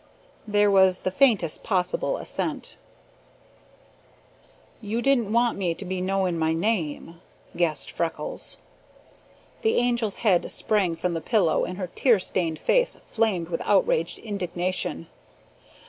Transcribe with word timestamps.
There 0.47 0.71
was 0.71 1.01
the 1.01 1.11
faintest 1.11 1.61
possible 1.61 2.17
assent. 2.17 2.75
"You 4.81 4.99
didn't 4.99 5.31
want 5.31 5.59
me 5.59 5.75
to 5.75 5.85
be 5.85 6.01
knowing 6.01 6.39
me 6.39 6.55
name," 6.55 7.21
guessed 7.55 7.91
Freckles. 7.91 8.57
The 9.61 9.77
Angel's 9.77 10.15
head 10.25 10.49
sprang 10.49 10.95
from 10.95 11.13
the 11.13 11.21
pillow 11.21 11.65
and 11.65 11.77
her 11.77 11.85
tear 11.93 12.17
stained 12.17 12.57
face 12.57 12.97
flamed 13.05 13.49
with 13.49 13.61
outraged 13.63 14.17
indignation. 14.17 15.05